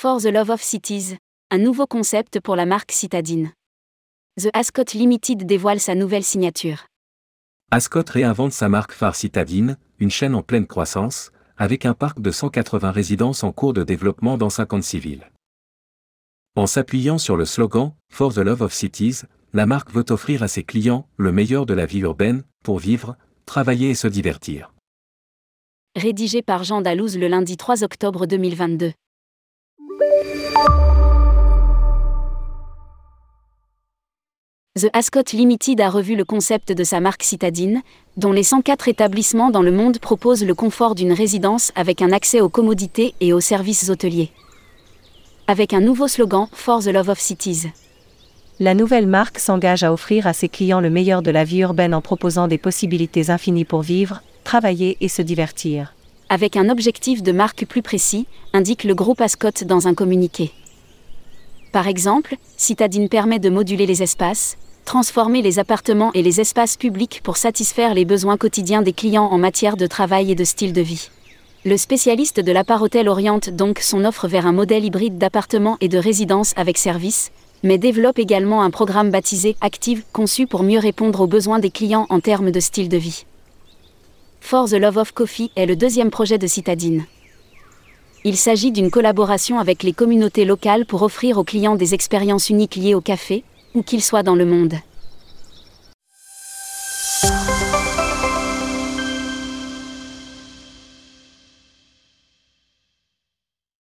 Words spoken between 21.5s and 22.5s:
de la vie urbaine